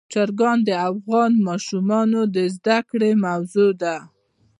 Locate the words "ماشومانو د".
1.47-2.37